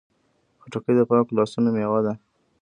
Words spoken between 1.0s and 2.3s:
پاکو لاسونو میوه ده.